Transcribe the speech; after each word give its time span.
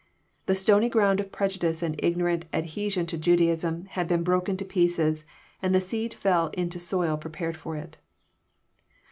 The 0.47 0.55
stony 0.55 0.89
ground 0.89 1.19
of 1.19 1.31
prejudice 1.31 1.83
and 1.83 1.95
ignorant 1.99 2.45
adhe 2.51 2.91
sion 2.91 3.05
to 3.05 3.19
Judaism 3.19 3.85
had 3.85 4.07
been 4.07 4.23
broken 4.23 4.57
to 4.57 4.65
pieces, 4.65 5.25
and 5.61 5.75
the 5.75 5.79
seed 5.79 6.11
fell 6.11 6.47
in 6.55 6.71
to 6.71 6.79
soil 6.79 7.17
prepared 7.17 7.55
for 7.55 7.75
it. 7.75 7.99